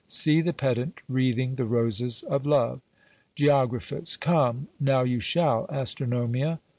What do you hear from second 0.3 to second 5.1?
the pedant wreathing the roses of Love! "Geog. Come, now